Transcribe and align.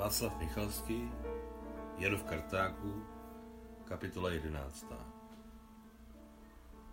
Václav 0.00 0.38
Michalský, 0.38 1.12
Jadu 1.98 2.16
v 2.16 2.24
Kartáku, 2.24 3.04
kapitola 3.84 4.30
11. 4.30 4.86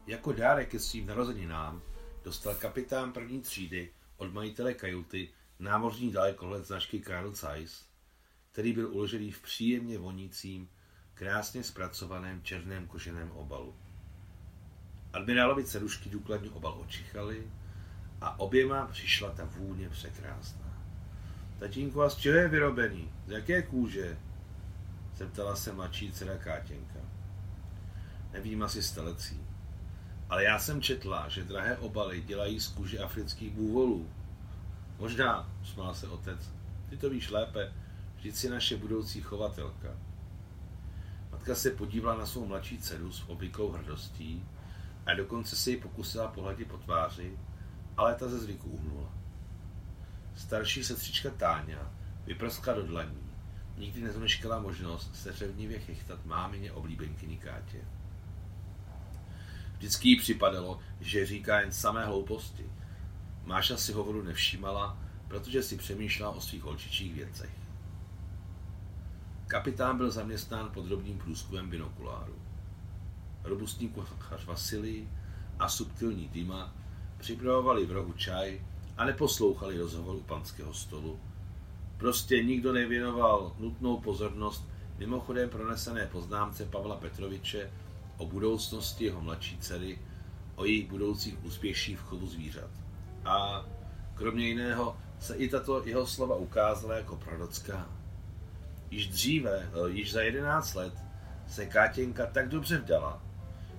Jako 0.07 0.33
dárek 0.33 0.69
ke 0.69 0.79
svým 0.79 1.05
narozeninám 1.05 1.81
dostal 2.23 2.55
kapitán 2.55 3.11
první 3.11 3.41
třídy 3.41 3.93
od 4.17 4.33
majitele 4.33 4.73
kajuty 4.73 5.29
námořní 5.59 6.11
dalekohled 6.11 6.65
značky 6.65 7.01
Carl 7.01 7.31
Zeiss, 7.35 7.85
který 8.51 8.73
byl 8.73 8.93
uložený 8.93 9.31
v 9.31 9.41
příjemně 9.41 9.97
vonícím, 9.97 10.69
krásně 11.13 11.63
zpracovaném 11.63 12.43
černém 12.43 12.87
koženém 12.87 13.31
obalu. 13.31 13.75
Admirálovi 15.13 15.63
cerušky 15.63 16.09
důkladně 16.09 16.49
obal 16.49 16.79
očichali 16.81 17.51
a 18.21 18.39
oběma 18.39 18.87
přišla 18.87 19.31
ta 19.31 19.45
vůně 19.45 19.89
překrásná. 19.89 20.66
Tatínku, 21.59 22.01
a 22.01 22.09
z 22.09 22.15
čeho 22.15 22.37
je 22.37 22.47
vyrobený? 22.47 23.11
Z 23.27 23.31
jaké 23.31 23.61
kůže? 23.61 24.17
Zeptala 25.15 25.55
se 25.55 25.73
mladší 25.73 26.11
dcera 26.11 26.37
Kátěnka. 26.37 26.99
Nevím 28.33 28.63
asi 28.63 28.83
z 28.83 28.91
telecí. 28.91 29.41
Ale 30.29 30.43
já 30.43 30.59
jsem 30.59 30.81
četla, 30.81 31.29
že 31.29 31.43
drahé 31.43 31.77
obaly 31.77 32.21
dělají 32.21 32.59
z 32.59 32.67
kůže 32.67 32.99
afrických 32.99 33.51
bůvolů. 33.51 34.09
Možná, 34.99 35.51
smál 35.63 35.95
se 35.95 36.07
otec. 36.07 36.39
Ty 36.89 36.97
to 36.97 37.09
víš 37.09 37.29
lépe, 37.29 37.73
vždyť 38.15 38.35
si 38.35 38.49
naše 38.49 38.77
budoucí 38.77 39.21
chovatelka. 39.21 39.89
Matka 41.31 41.55
se 41.55 41.71
podívala 41.71 42.17
na 42.17 42.25
svou 42.25 42.45
mladší 42.45 42.77
dceru 42.77 43.11
s 43.11 43.29
obvyklou 43.29 43.71
hrdostí 43.71 44.45
a 45.05 45.13
dokonce 45.13 45.55
se 45.55 45.71
ji 45.71 45.77
pokusila 45.77 46.27
pohladit 46.27 46.67
po 46.67 46.77
tváři, 46.77 47.39
ale 47.97 48.15
ta 48.15 48.27
ze 48.27 48.39
zvyku 48.39 48.69
uhnula. 48.69 49.11
Starší 50.37 50.83
sestřička 50.83 51.29
Táňa 51.29 51.91
vyprskla 52.25 52.73
do 52.73 52.87
dlaní. 52.87 53.29
Nikdy 53.77 54.01
nezmeškala 54.01 54.59
možnost 54.59 55.15
se 55.15 55.33
řevnivě 55.33 55.79
chychtat 55.79 56.25
mámině 56.25 56.71
oblíbenkyni 56.71 57.37
Kátě. 57.37 57.77
Vždycky 59.77 60.09
jí 60.09 60.19
připadalo, 60.19 60.79
že 60.99 61.25
říká 61.25 61.59
jen 61.59 61.71
samé 61.71 62.05
hlouposti. 62.05 62.71
Máša 63.43 63.77
si 63.77 63.93
hovoru 63.93 64.23
nevšímala, 64.23 64.97
protože 65.27 65.63
si 65.63 65.77
přemýšlela 65.77 66.31
o 66.31 66.41
svých 66.41 66.63
holčičích 66.63 67.13
věcech. 67.13 67.51
Kapitán 69.47 69.97
byl 69.97 70.11
zaměstnán 70.11 70.69
podrobným 70.69 71.17
průzkumem 71.17 71.69
binokuláru. 71.69 72.35
Robustní 73.43 73.89
kuchař 73.89 74.45
Vasily 74.45 75.09
a 75.59 75.69
subtilní 75.69 76.27
Dima 76.27 76.75
připravovali 77.17 77.85
v 77.85 77.91
rohu 77.91 78.13
čaj 78.13 78.61
a 78.97 79.05
neposlouchali 79.05 79.77
rozhovor 79.77 80.15
u 80.15 80.21
panského 80.21 80.73
stolu. 80.73 81.19
Prostě 81.97 82.43
nikdo 82.43 82.73
nevěnoval 82.73 83.55
nutnou 83.59 83.97
pozornost 83.97 84.67
mimochodem 84.97 85.49
pronesené 85.49 86.05
poznámce 86.05 86.65
Pavla 86.65 86.95
Petroviče 86.95 87.71
o 88.17 88.25
budoucnosti 88.25 89.05
jeho 89.05 89.21
mladší 89.21 89.57
dcery, 89.57 89.99
o 90.55 90.65
jejich 90.65 90.89
budoucích 90.89 91.45
úspěších 91.45 91.99
v 91.99 92.03
chovu 92.03 92.27
zvířat. 92.27 92.69
A 93.25 93.65
kromě 94.15 94.47
jiného 94.47 94.97
se 95.19 95.35
i 95.35 95.49
tato 95.49 95.85
jeho 95.85 96.07
slova 96.07 96.35
ukázala 96.35 96.95
jako 96.95 97.15
prorocká. 97.15 97.89
Již 98.91 99.07
dříve, 99.07 99.69
eh, 99.73 99.89
již 99.89 100.13
za 100.13 100.21
jedenáct 100.21 100.73
let, 100.73 100.93
se 101.47 101.65
Kátěnka 101.65 102.25
tak 102.25 102.49
dobře 102.49 102.77
vdala, 102.77 103.21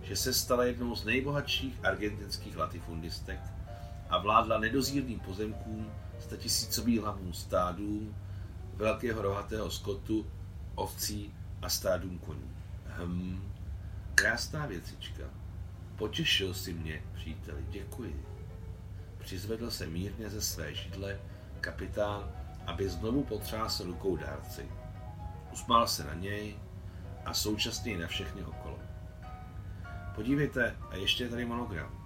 že 0.03 0.17
se 0.17 0.33
stala 0.33 0.65
jednou 0.65 0.97
z 0.97 1.05
nejbohatších 1.05 1.85
argentinských 1.85 2.57
latifundistek 2.57 3.41
a 4.11 4.19
vládla 4.19 4.59
nedozírným 4.59 5.21
pozemkům, 5.21 5.93
statisícovým 6.19 7.03
hlavním 7.03 7.33
stádům, 7.33 8.17
velkého 8.75 9.23
rohatého 9.23 9.71
skotu, 9.71 10.27
ovcí 10.75 11.35
a 11.63 11.69
stádům 11.69 12.19
koní. 12.19 12.51
Hm, 12.87 13.53
krásná 14.15 14.67
věcička. 14.67 15.25
Potěšil 15.97 16.55
si 16.55 16.73
mě, 16.73 17.03
příteli, 17.15 17.65
děkuji. 17.71 18.27
Přizvedl 19.19 19.71
se 19.71 19.87
mírně 19.87 20.31
ze 20.31 20.41
své 20.41 20.75
židle 20.75 21.21
kapitán, 21.61 22.31
aby 22.67 22.89
znovu 22.89 23.25
potřásl 23.25 23.85
rukou 23.85 24.17
dárci. 24.17 24.69
Usmál 25.53 25.89
se 25.89 26.05
na 26.05 26.15
něj 26.15 26.57
a 27.25 27.35
současně 27.35 27.99
na 27.99 28.07
všechny 28.07 28.43
okolo. 28.43 28.79
Podívejte, 30.15 30.77
a 30.91 30.97
ještě 30.97 31.25
je 31.25 31.31
tady 31.31 31.45
monogram 31.45 31.98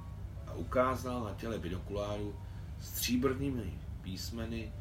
a 0.52 0.54
ukázal 0.54 1.24
na 1.24 1.34
těle 1.34 1.58
binokuláru 1.58 2.34
stříbrnými 2.80 3.78
písmeny 4.02 4.72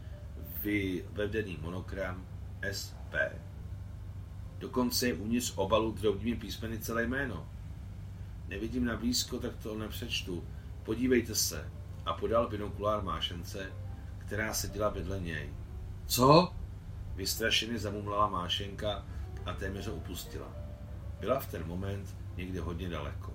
vyvedený 0.63 1.57
monogram 1.61 2.25
SP. 2.79 3.13
Dokonce 4.59 5.07
je 5.07 5.13
uvnitř 5.13 5.53
obalu 5.55 5.91
drobnými 5.91 6.37
písmeny 6.37 6.79
celé 6.79 7.03
jméno. 7.03 7.47
Nevidím 8.47 8.85
na 8.85 8.97
blízko, 8.97 9.39
tak 9.39 9.55
to 9.55 9.77
nepřečtu. 9.77 10.43
Podívejte 10.83 11.35
se. 11.35 11.71
A 12.05 12.13
podal 12.13 12.49
binokulár 12.49 13.03
Mášence, 13.03 13.73
která 14.17 14.53
seděla 14.53 14.89
vedle 14.89 15.19
něj. 15.19 15.53
Co? 16.05 16.53
Vystrašeně 17.15 17.79
zamumlala 17.79 18.29
Mášenka 18.29 19.05
a 19.45 19.53
téměř 19.53 19.87
ho 19.87 19.95
upustila. 19.95 20.47
Byla 21.19 21.39
v 21.39 21.51
ten 21.51 21.67
moment 21.67 22.15
někde 22.35 22.61
hodně 22.61 22.89
daleko. 22.89 23.33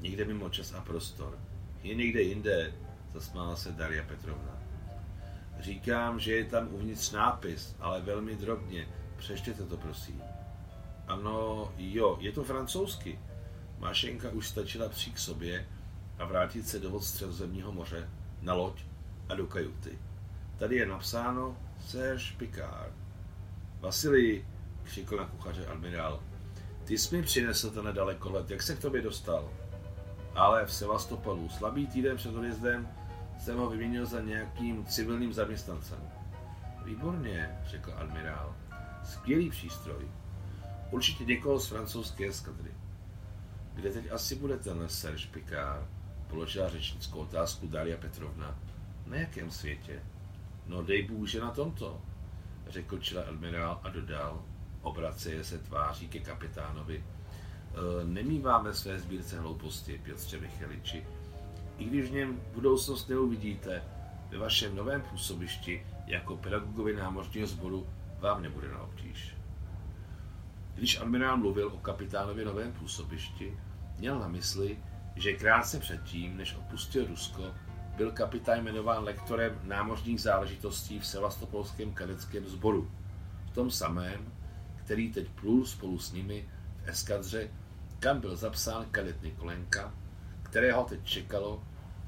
Někde 0.00 0.24
mimo 0.24 0.48
čas 0.48 0.72
a 0.72 0.80
prostor. 0.80 1.38
Je 1.82 1.94
někde 1.94 2.22
jinde, 2.22 2.74
zasmála 3.12 3.56
se 3.56 3.72
Daria 3.72 4.04
Petrovna. 4.04 4.58
Říkám, 5.60 6.20
že 6.20 6.32
je 6.32 6.44
tam 6.44 6.68
uvnitř 6.74 7.12
nápis, 7.12 7.76
ale 7.80 8.00
velmi 8.00 8.34
drobně. 8.34 8.88
Přečtěte 9.16 9.64
to, 9.64 9.76
prosím. 9.76 10.22
Ano, 11.06 11.72
jo, 11.76 12.18
je 12.20 12.32
to 12.32 12.44
francouzsky. 12.44 13.18
Mášenka 13.78 14.30
už 14.30 14.48
stačila 14.48 14.88
přijít 14.88 15.14
k 15.14 15.18
sobě 15.18 15.66
a 16.18 16.24
vrátit 16.24 16.68
se 16.68 16.78
do 16.78 16.90
vod 16.90 17.04
středozemního 17.04 17.72
moře, 17.72 18.08
na 18.42 18.54
loď 18.54 18.82
a 19.28 19.34
do 19.34 19.46
kajuty. 19.46 19.98
Tady 20.58 20.76
je 20.76 20.86
napsáno 20.86 21.56
Serge 21.86 22.24
Picard. 22.36 22.94
Vasily, 23.80 24.44
křikl 24.82 25.16
na 25.16 25.24
kuchaře 25.24 25.66
admirál, 25.66 26.22
ty 26.84 26.98
jsi 26.98 27.16
mi 27.16 27.22
přinesl 27.22 27.70
ten 27.70 27.84
nedaleko 27.84 28.30
let, 28.30 28.50
jak 28.50 28.62
se 28.62 28.76
k 28.76 28.80
tobě 28.80 29.02
dostal? 29.02 29.50
Ale 30.40 30.66
v 30.66 30.72
Sevastopolu. 30.72 31.48
Slabý 31.48 31.86
týden 31.86 32.16
před 32.16 32.36
odjezdem 32.36 32.88
jsem 33.38 33.58
ho 33.58 33.70
vyměnil 33.70 34.06
za 34.06 34.20
nějakým 34.20 34.86
civilním 34.86 35.32
zaměstnancem. 35.32 35.98
Výborně, 36.84 37.58
řekl 37.64 37.94
admirál. 37.96 38.54
Skvělý 39.04 39.50
přístroj. 39.50 40.08
Určitě 40.90 41.24
někoho 41.24 41.60
z 41.60 41.68
francouzské 41.68 42.28
eskadry. 42.28 42.70
Kde 43.74 43.90
teď 43.90 44.12
asi 44.12 44.34
bude 44.34 44.56
ten 44.56 44.88
Serge 44.88 45.26
Picard? 45.26 45.86
Položila 46.28 46.68
řečnickou 46.68 47.18
otázku 47.18 47.66
Daria 47.66 47.96
Petrovna. 47.96 48.58
Na 49.06 49.16
jakém 49.16 49.50
světě? 49.50 50.02
No 50.66 50.82
dej 50.82 51.02
bůže 51.02 51.40
na 51.40 51.50
tomto, 51.50 52.00
řekl 52.68 52.98
čile 52.98 53.24
admirál 53.24 53.80
a 53.82 53.88
dodal, 53.88 54.42
obraceje 54.82 55.44
se 55.44 55.58
tváří 55.58 56.08
ke 56.08 56.18
kapitánovi. 56.18 57.04
Eh, 57.74 58.04
nemýváme 58.04 58.74
své 58.74 58.98
sbírce 58.98 59.40
hlouposti, 59.40 60.00
Pětře 60.04 60.40
Michaliči. 60.40 61.06
I 61.78 61.84
když 61.84 62.10
v 62.10 62.12
něm 62.12 62.40
budoucnost 62.54 63.08
neuvidíte, 63.08 63.82
ve 64.30 64.38
vašem 64.38 64.76
novém 64.76 65.02
působišti 65.02 65.86
jako 66.06 66.36
pedagogovi 66.36 66.96
námořního 66.96 67.46
sboru 67.46 67.86
vám 68.20 68.42
nebude 68.42 68.68
na 68.68 68.82
obtíž. 68.82 69.36
Když 70.74 71.00
admirál 71.00 71.36
mluvil 71.36 71.66
o 71.68 71.78
kapitánově 71.78 72.44
novém 72.44 72.72
působišti, 72.72 73.58
měl 73.98 74.18
na 74.18 74.28
mysli, 74.28 74.78
že 75.16 75.32
krátce 75.32 75.80
předtím, 75.80 76.36
než 76.36 76.54
opustil 76.54 77.06
Rusko, 77.06 77.42
byl 77.96 78.12
kapitán 78.12 78.58
jmenován 78.58 79.04
lektorem 79.04 79.60
námořních 79.62 80.20
záležitostí 80.20 80.98
v 80.98 81.06
Sevastopolském 81.06 81.92
kadeckém 81.92 82.46
sboru, 82.46 82.90
v 83.46 83.54
tom 83.54 83.70
samém, 83.70 84.32
který 84.76 85.12
teď 85.12 85.28
plul 85.40 85.66
spolu 85.66 85.98
s 85.98 86.12
nimi 86.12 86.48
v 86.84 86.88
eskadře 86.88 87.50
kam 88.00 88.20
byl 88.20 88.36
zapsán 88.36 88.86
kadet 88.90 89.22
Nikolenka, 89.22 89.94
kterého 90.42 90.84
teď 90.84 91.04
čekalo, 91.04 91.62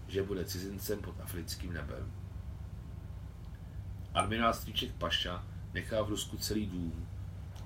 že 0.08 0.22
bude 0.22 0.44
cizincem 0.44 0.98
pod 0.98 1.20
africkým 1.20 1.72
nebem. 1.72 2.12
Admirál 4.14 4.54
Stříček 4.54 4.92
Paša 4.92 5.46
nechal 5.74 6.04
v 6.04 6.08
Rusku 6.08 6.36
celý 6.36 6.66
dům, 6.66 7.08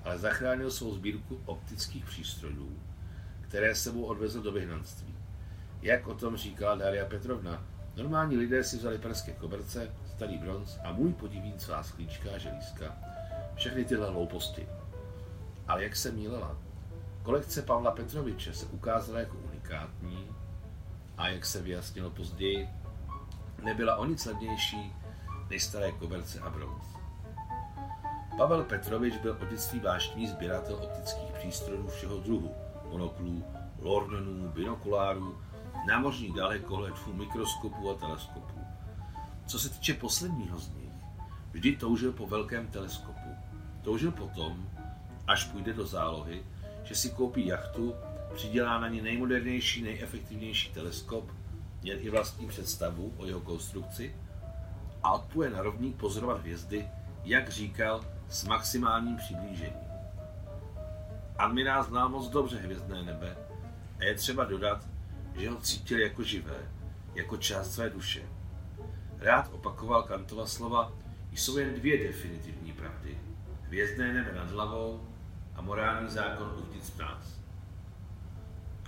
ale 0.03 0.17
zachránil 0.17 0.71
svou 0.71 0.95
sbírku 0.95 1.41
optických 1.45 2.05
přístrojů, 2.05 2.79
které 3.41 3.75
sebou 3.75 4.03
odvezl 4.03 4.41
do 4.41 4.51
vyhnanství. 4.51 5.15
Jak 5.81 6.07
o 6.07 6.13
tom 6.13 6.37
říkala 6.37 6.75
Daria 6.75 7.05
Petrovna, 7.05 7.65
normální 7.95 8.37
lidé 8.37 8.63
si 8.63 8.77
vzali 8.77 8.97
perské 8.97 9.31
koberce, 9.31 9.91
starý 10.15 10.37
bronz 10.37 10.77
a 10.83 10.91
můj 10.91 11.13
podivín 11.13 11.59
svá 11.59 11.83
sklíčka 11.83 12.29
a 12.35 12.37
želízka. 12.37 12.97
Všechny 13.55 13.85
tyhle 13.85 14.09
hlouposti. 14.09 14.67
Ale 15.67 15.83
jak 15.83 15.95
se 15.95 16.11
mílela, 16.11 16.66
Kolekce 17.27 17.61
Pavla 17.61 17.91
Petroviče 17.91 18.53
se 18.53 18.65
ukázala 18.65 19.19
jako 19.19 19.37
unikátní 19.37 20.27
a 21.17 21.27
jak 21.27 21.45
se 21.45 21.61
vyjasnilo 21.61 22.09
později, 22.09 22.69
nebyla 23.63 23.95
o 23.95 24.05
nic 24.05 24.25
levnější 24.25 24.93
než 25.49 25.63
staré 25.63 25.91
koberce 25.91 26.39
a 26.39 26.49
bronz. 26.49 26.85
Pavel 28.37 28.63
Petrovič 28.63 29.17
byl 29.17 29.37
od 29.41 29.49
dětství 29.49 29.79
vášnivý 29.79 30.27
sběratel 30.27 30.75
optických 30.75 31.31
přístrojů 31.31 31.87
všeho 31.87 32.17
druhu, 32.17 32.51
monoklů, 32.91 33.43
lornenů, 33.79 34.51
binokulárů, 34.51 35.37
námořních 35.87 36.33
dalekohledů, 36.33 37.13
mikroskopů 37.13 37.91
a 37.91 37.93
teleskopů. 37.93 38.59
Co 39.47 39.59
se 39.59 39.69
týče 39.69 39.93
posledního 39.93 40.59
z 40.59 40.69
nich, 40.69 40.93
vždy 41.51 41.75
toužil 41.75 42.11
po 42.11 42.27
velkém 42.27 42.67
teleskopu. 42.67 43.29
Toužil 43.81 44.11
potom, 44.11 44.69
až 45.27 45.45
půjde 45.45 45.73
do 45.73 45.87
zálohy, 45.87 46.43
že 46.87 46.95
si 46.95 47.09
koupí 47.09 47.47
jachtu, 47.47 47.95
přidělá 48.33 48.79
na 48.79 48.87
ní 48.87 49.01
nejmodernější, 49.01 49.81
nejefektivnější 49.81 50.73
teleskop, 50.73 51.31
měl 51.81 51.97
i 51.99 52.09
vlastní 52.09 52.47
představu 52.47 53.13
o 53.17 53.25
jeho 53.25 53.39
konstrukci 53.39 54.15
a 55.03 55.11
odpluje 55.13 55.49
na 55.49 55.61
rovník 55.61 55.95
pozorovat 55.95 56.39
hvězdy, 56.41 56.87
jak 57.23 57.49
říkal, 57.49 58.05
s 58.29 58.43
maximálním 58.43 59.17
přiblížením. 59.17 59.87
Admirál 61.37 61.83
znal 61.83 62.09
moc 62.09 62.29
dobře 62.29 62.57
hvězdné 62.57 63.03
nebe 63.03 63.37
a 63.99 64.03
je 64.03 64.15
třeba 64.15 64.45
dodat, 64.45 64.87
že 65.35 65.49
ho 65.49 65.61
cítil 65.61 65.99
jako 65.99 66.23
živé, 66.23 66.71
jako 67.15 67.37
část 67.37 67.73
své 67.73 67.89
duše. 67.89 68.21
Rád 69.19 69.49
opakoval 69.53 70.03
Kantova 70.03 70.45
slova, 70.45 70.93
jsou 71.31 71.57
jen 71.57 71.73
dvě 71.73 72.07
definitivní 72.07 72.73
pravdy. 72.73 73.17
Hvězdné 73.61 74.13
nebe 74.13 74.31
nad 74.35 74.51
hlavou 74.51 75.07
a 75.57 75.61
morální 75.61 76.09
zákon 76.09 76.51
uvnitř 76.59 76.97
nás. 76.97 77.39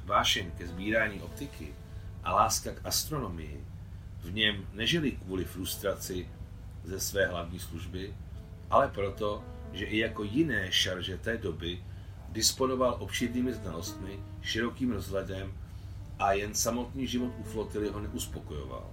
Vášeň 0.05 0.51
ke 0.51 0.67
sbírání 0.67 1.21
optiky 1.21 1.73
a 2.23 2.33
láska 2.33 2.71
k 2.71 2.85
astronomii 2.85 3.65
v 4.21 4.33
něm 4.33 4.65
nežili 4.73 5.11
kvůli 5.11 5.45
frustraci 5.45 6.29
ze 6.83 6.99
své 6.99 7.27
hlavní 7.27 7.59
služby, 7.59 8.15
ale 8.69 8.87
proto, 8.87 9.43
že 9.73 9.85
i 9.85 9.97
jako 9.97 10.23
jiné 10.23 10.71
šarže 10.71 11.17
té 11.17 11.37
doby 11.37 11.83
disponoval 12.29 12.97
obšírnými 12.99 13.53
znalostmi, 13.53 14.19
širokým 14.41 14.91
rozhledem 14.91 15.53
a 16.19 16.33
jen 16.33 16.53
samotný 16.53 17.07
život 17.07 17.33
u 17.37 17.43
flotily 17.43 17.89
ho 17.89 17.99
neuspokojoval. 17.99 18.89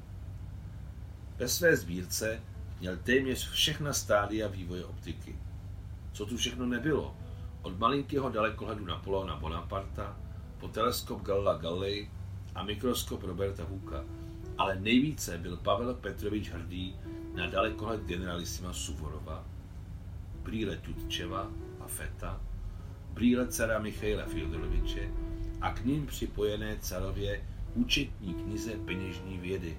Ve 1.37 1.49
své 1.49 1.77
sbírce 1.77 2.43
měl 2.81 2.97
téměř 2.97 3.51
všechna 3.51 3.93
stádia 3.93 4.49
vývoje 4.49 4.85
optiky. 4.85 5.37
Co 6.13 6.27
tu 6.27 6.37
všechno 6.37 6.67
nebylo, 6.67 7.17
od 7.67 7.79
malinkého 7.79 8.31
dalekohledu 8.31 8.87
Napoleona 8.87 9.37
Bonaparta 9.37 10.17
po 10.61 10.69
teleskop 10.69 11.23
Galila 11.23 11.59
Galilei 11.59 12.11
a 12.55 12.63
mikroskop 12.63 13.23
Roberta 13.23 13.65
Hooka, 13.65 14.05
ale 14.59 14.81
nejvíce 14.81 15.39
byl 15.39 15.57
Pavel 15.57 15.95
Petrovič 15.95 16.51
hrdý 16.51 16.97
na 17.35 17.47
dalekohled 17.47 18.07
generalisima 18.07 18.73
Suvorova, 18.73 19.45
brýle 20.43 20.77
Tutčeva 20.77 21.51
a 21.81 21.87
Feta, 21.87 22.41
brýle 23.11 23.49
cara 23.49 23.79
Michaila 23.79 24.27
Fyodoroviče 24.27 25.11
a 25.61 25.71
k 25.71 25.85
ním 25.85 26.07
připojené 26.07 26.77
carově 26.81 27.43
účetní 27.75 28.35
knize 28.35 28.77
peněžní 28.77 29.39
vědy, 29.39 29.79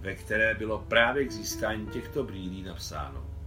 ve 0.00 0.14
které 0.14 0.54
bylo 0.54 0.78
právě 0.78 1.24
k 1.24 1.32
získání 1.32 1.86
těchto 1.86 2.24
brýlí 2.24 2.62
napsáno. 2.62 3.39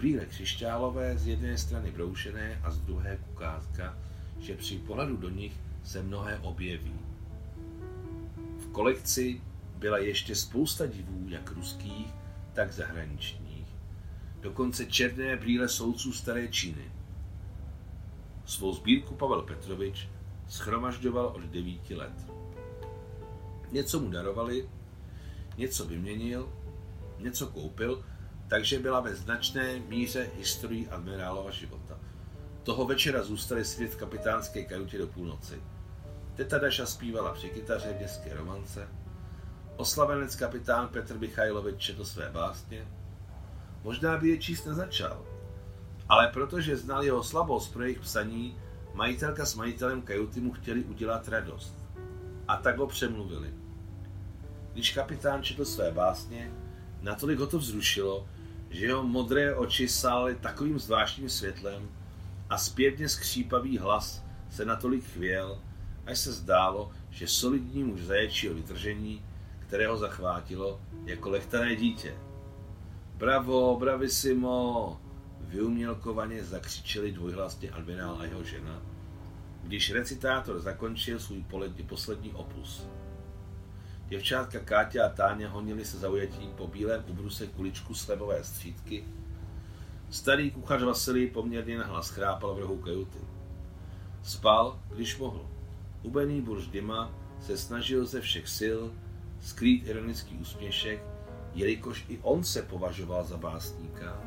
Brýle 0.00 0.26
křišťálové 0.26 1.18
z 1.18 1.26
jedné 1.26 1.58
strany 1.58 1.90
broušené 1.90 2.60
a 2.62 2.70
z 2.70 2.78
druhé 2.78 3.18
ukázka, 3.32 3.98
že 4.38 4.56
při 4.56 4.78
pohledu 4.78 5.16
do 5.16 5.28
nich 5.30 5.52
se 5.84 6.02
mnohé 6.02 6.38
objeví. 6.38 6.94
V 8.58 8.66
kolekci 8.72 9.40
byla 9.76 9.98
ještě 9.98 10.36
spousta 10.36 10.86
divů, 10.86 11.28
jak 11.28 11.50
ruských, 11.52 12.06
tak 12.52 12.72
zahraničních. 12.72 13.66
Dokonce 14.40 14.86
černé 14.86 15.36
brýle 15.36 15.68
soudců 15.68 16.12
staré 16.12 16.48
Číny. 16.48 16.92
Svou 18.44 18.72
sbírku 18.72 19.14
Pavel 19.14 19.42
Petrovič 19.42 20.08
schromažďoval 20.48 21.26
od 21.26 21.42
devíti 21.42 21.94
let. 21.94 22.26
Něco 23.72 24.00
mu 24.00 24.10
darovali, 24.10 24.68
něco 25.56 25.84
vyměnil, 25.84 26.52
něco 27.18 27.46
koupil, 27.46 28.04
takže 28.50 28.78
byla 28.78 29.00
ve 29.00 29.14
značné 29.14 29.78
míře 29.88 30.30
historií 30.38 30.88
admirálova 30.88 31.50
života. 31.50 31.98
Toho 32.62 32.84
večera 32.84 33.22
zůstali 33.22 33.64
sedět 33.64 33.94
v 33.94 33.96
kapitánské 33.96 34.64
kajutě 34.64 34.98
do 34.98 35.06
půlnoci. 35.06 35.62
Teta 36.34 36.58
Daša 36.58 36.86
zpívala 36.86 37.32
při 37.32 37.48
kytaře 37.48 37.94
městské 37.98 38.34
romance, 38.34 38.88
oslavenec 39.76 40.36
kapitán 40.36 40.88
Petr 40.88 41.18
Michajlovič 41.18 41.78
četl 41.78 42.04
své 42.04 42.30
básně, 42.30 42.88
možná 43.82 44.16
by 44.16 44.28
je 44.28 44.38
číst 44.38 44.64
nezačal, 44.64 45.26
ale 46.08 46.28
protože 46.28 46.76
znal 46.76 47.04
jeho 47.04 47.22
slabost 47.22 47.72
pro 47.72 47.82
jejich 47.82 48.00
psaní, 48.00 48.58
majitelka 48.94 49.46
s 49.46 49.54
majitelem 49.54 50.02
kajuty 50.02 50.40
mu 50.40 50.52
chtěli 50.52 50.84
udělat 50.84 51.28
radost. 51.28 51.74
A 52.48 52.56
tak 52.56 52.78
ho 52.78 52.86
přemluvili. 52.86 53.54
Když 54.72 54.92
kapitán 54.92 55.42
četl 55.42 55.64
své 55.64 55.92
básně, 55.92 56.52
natolik 57.00 57.38
ho 57.38 57.46
to 57.46 57.58
vzrušilo, 57.58 58.28
že 58.70 58.86
jeho 58.86 59.02
modré 59.02 59.54
oči 59.54 59.88
sály 59.88 60.34
takovým 60.34 60.78
zvláštním 60.78 61.28
světlem 61.28 61.88
a 62.50 62.58
zpěvně 62.58 63.08
skřípavý 63.08 63.78
hlas 63.78 64.24
se 64.50 64.64
natolik 64.64 65.04
chvěl, 65.04 65.58
až 66.06 66.18
se 66.18 66.32
zdálo, 66.32 66.90
že 67.10 67.28
solidní 67.28 67.84
muž 67.84 68.00
zaječího 68.00 68.54
vytržení, 68.54 69.22
kterého 69.58 69.96
zachvátilo 69.96 70.80
jako 71.04 71.30
lechtané 71.30 71.76
dítě. 71.76 72.14
Bravo, 73.14 73.76
bravissimo, 73.78 75.00
vyumělkovaně 75.40 76.44
zakřičeli 76.44 77.12
dvojhlasně 77.12 77.70
admirál 77.70 78.16
a 78.20 78.24
jeho 78.24 78.44
žena, 78.44 78.82
když 79.62 79.92
recitátor 79.92 80.60
zakončil 80.60 81.20
svůj 81.20 81.44
poslední 81.86 82.32
opus. 82.32 82.86
Děvčátka 84.10 84.58
Káťa 84.58 85.06
a 85.06 85.08
Táně 85.08 85.46
honili 85.46 85.84
se 85.84 85.98
zaujatím 85.98 86.52
po 86.52 86.66
bílém 86.66 87.04
ubruse 87.08 87.46
kuličku 87.46 87.94
slevové 87.94 88.44
střídky. 88.44 89.04
Starý 90.10 90.50
kuchař 90.50 90.82
Vasilij 90.82 91.30
poměrně 91.30 91.78
nahlas 91.78 92.10
chrápal 92.10 92.54
v 92.54 92.58
rohu 92.58 92.76
kajuty. 92.76 93.18
Spal, 94.22 94.80
když 94.94 95.18
mohl. 95.18 95.50
Ubený 96.02 96.40
burž 96.40 96.66
Dima 96.66 97.14
se 97.40 97.56
snažil 97.56 98.06
ze 98.06 98.20
všech 98.20 98.48
sil 98.58 98.80
skrýt 99.40 99.86
ironický 99.88 100.36
úsměšek, 100.36 101.02
jelikož 101.54 102.04
i 102.08 102.18
on 102.22 102.44
se 102.44 102.62
považoval 102.62 103.24
za 103.24 103.36
básníka 103.36 104.22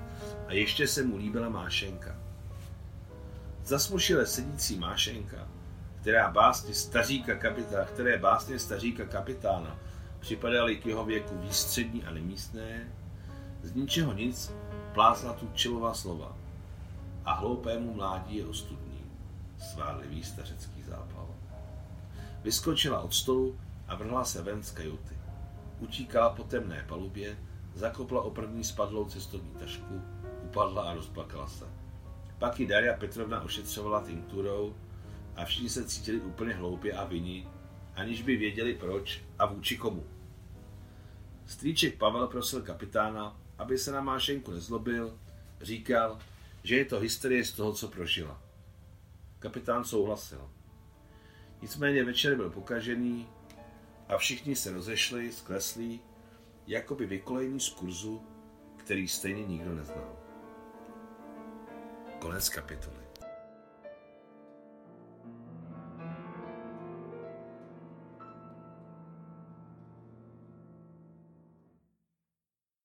a 0.48 0.54
ještě 0.54 0.88
se 0.88 1.04
mu 1.04 1.18
líbila 1.18 1.50
Mášenka. 1.50 2.20
Zasmušile 3.64 4.26
sedící 4.26 4.80
Mášenka 4.80 5.48
která 6.04 6.32
básně 6.32 6.74
staříka 6.74 7.36
kapitána, 7.36 7.86
které 7.86 8.18
básně 8.18 8.60
staříka 8.60 9.06
kapitána 9.06 9.78
připadaly 10.20 10.76
k 10.76 10.86
jeho 10.86 11.06
věku 11.06 11.38
výstřední 11.38 12.04
a 12.04 12.12
nemístné, 12.12 12.92
z 13.62 13.76
ničeho 13.76 14.14
nic 14.14 14.54
plásla 14.94 15.34
tu 15.34 15.50
čelová 15.54 15.94
slova. 15.94 16.36
A 17.26 17.34
hloupému 17.34 17.94
mládí 17.94 18.36
je 18.36 18.46
ostudný, 18.46 19.02
svárlivý 19.60 20.24
stařecký 20.24 20.84
zápal. 20.84 21.28
Vyskočila 22.44 23.00
od 23.00 23.14
stolu 23.14 23.60
a 23.88 23.96
vrhla 23.96 24.24
se 24.24 24.42
ven 24.42 24.64
z 24.64 24.72
kajuty. 24.72 25.18
Utíkala 25.80 26.30
po 26.30 26.44
temné 26.44 26.86
palubě, 26.88 27.38
zakopla 27.76 28.22
o 28.22 28.32
první 28.32 28.64
spadlou 28.64 29.06
cestovní 29.06 29.52
tašku, 29.52 30.02
upadla 30.44 30.84
a 30.84 30.94
rozplakala 30.94 31.48
se. 31.48 31.66
Pak 32.40 32.60
ji 32.60 32.68
Daria 32.68 32.98
Petrovna 32.98 33.42
ošetřovala 33.42 34.02
tinkturou, 34.02 34.74
a 35.36 35.46
všichni 35.46 35.70
se 35.70 35.86
cítili 35.86 36.20
úplně 36.20 36.54
hloupě 36.54 36.94
a 36.94 37.06
viní, 37.06 37.48
aniž 37.96 38.22
by 38.22 38.36
věděli 38.36 38.76
proč 38.76 39.22
a 39.40 39.46
vůči 39.46 39.78
komu. 39.78 40.08
Strýček 41.46 41.98
Pavel 41.98 42.28
prosil 42.28 42.62
kapitána, 42.62 43.40
aby 43.58 43.78
se 43.78 43.92
na 43.92 44.02
Mášenku 44.02 44.52
nezlobil, 44.52 45.20
říkal, 45.62 46.20
že 46.64 46.76
je 46.76 46.86
to 46.86 47.00
historie 47.00 47.46
z 47.46 47.52
toho, 47.52 47.74
co 47.74 47.88
prožila. 47.88 48.42
Kapitán 49.40 49.84
souhlasil. 49.84 50.50
Nicméně 51.62 52.04
večer 52.04 52.36
byl 52.36 52.50
pokažený 52.50 53.28
a 54.08 54.18
všichni 54.18 54.56
se 54.56 54.72
rozešli, 54.72 55.32
skleslí, 55.32 56.02
jako 56.68 56.96
by 56.96 57.06
vykolejení 57.06 57.60
z 57.60 57.70
kurzu, 57.70 58.22
který 58.78 59.08
stejně 59.08 59.46
nikdo 59.46 59.76
neznal. 59.76 60.16
Konec 62.20 62.50
kapitoly. 62.50 63.03